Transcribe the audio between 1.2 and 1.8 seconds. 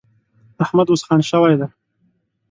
شوی دی.